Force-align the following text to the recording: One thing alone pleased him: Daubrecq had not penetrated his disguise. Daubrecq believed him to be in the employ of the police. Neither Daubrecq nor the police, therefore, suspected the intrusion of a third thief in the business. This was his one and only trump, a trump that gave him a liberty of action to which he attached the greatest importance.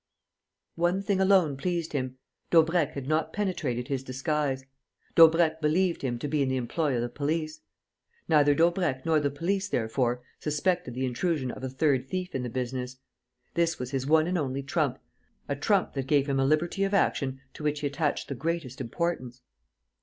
One 0.77 1.03
thing 1.03 1.21
alone 1.21 1.57
pleased 1.57 1.93
him: 1.93 2.17
Daubrecq 2.49 2.93
had 2.93 3.07
not 3.07 3.31
penetrated 3.31 3.87
his 3.87 4.01
disguise. 4.03 4.65
Daubrecq 5.13 5.61
believed 5.61 6.01
him 6.01 6.17
to 6.17 6.27
be 6.27 6.41
in 6.41 6.49
the 6.49 6.57
employ 6.57 6.95
of 6.95 7.03
the 7.03 7.07
police. 7.07 7.61
Neither 8.27 8.55
Daubrecq 8.55 9.05
nor 9.05 9.19
the 9.19 9.29
police, 9.29 9.69
therefore, 9.69 10.23
suspected 10.39 10.95
the 10.95 11.05
intrusion 11.05 11.51
of 11.51 11.63
a 11.63 11.69
third 11.69 12.09
thief 12.09 12.33
in 12.33 12.41
the 12.41 12.49
business. 12.49 12.97
This 13.53 13.77
was 13.77 13.91
his 13.91 14.07
one 14.07 14.25
and 14.25 14.39
only 14.39 14.63
trump, 14.63 14.97
a 15.47 15.55
trump 15.55 15.93
that 15.93 16.07
gave 16.07 16.27
him 16.27 16.39
a 16.39 16.45
liberty 16.45 16.83
of 16.83 16.95
action 16.95 17.39
to 17.53 17.61
which 17.63 17.81
he 17.81 17.85
attached 17.85 18.27
the 18.27 18.33
greatest 18.33 18.81
importance. 18.81 19.43